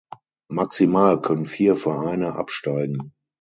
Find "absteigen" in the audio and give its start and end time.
2.35-3.13